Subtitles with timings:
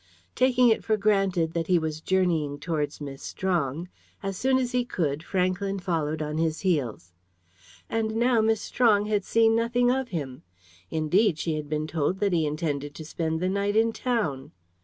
[0.33, 3.87] Taking it for granted that he was journeying towards Miss Strong,
[4.23, 7.13] as soon as he could, Franklyn followed on his heels.
[7.87, 10.41] And now Miss Strong had seen nothing of him!
[10.89, 14.53] Indeed, she had been told that he intended to spend the night in town.